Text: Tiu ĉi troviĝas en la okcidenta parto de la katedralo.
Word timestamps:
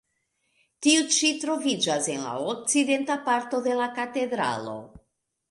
Tiu 0.85 1.03
ĉi 1.15 1.29
troviĝas 1.43 2.07
en 2.15 2.23
la 2.29 2.33
okcidenta 2.55 3.19
parto 3.29 3.61
de 3.69 3.77
la 3.83 3.93
katedralo. 4.01 4.77